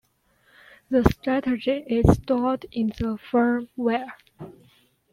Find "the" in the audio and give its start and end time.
0.89-1.03, 2.87-3.19